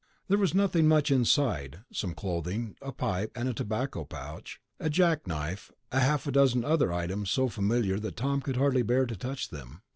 There 0.29 0.39
was 0.39 0.55
nothing 0.55 0.87
much 0.87 1.11
inside... 1.11 1.81
some 1.93 2.15
clothing, 2.15 2.75
a 2.81 2.91
pipe 2.91 3.31
and 3.37 3.55
tobacco 3.55 4.03
pouch, 4.03 4.59
a 4.79 4.89
jack 4.89 5.27
knife, 5.27 5.71
half 5.91 6.25
a 6.25 6.31
dozen 6.31 6.65
other 6.65 6.91
items 6.91 7.29
so 7.29 7.49
familiar 7.49 7.99
that 7.99 8.15
Tom 8.17 8.41
could 8.41 8.55
hardly 8.57 8.81
bear 8.81 9.05
to 9.05 9.15
touch 9.15 9.49
them. 9.49 9.83